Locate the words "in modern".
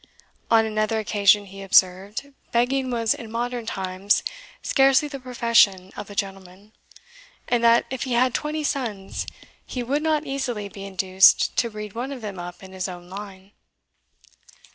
3.13-3.67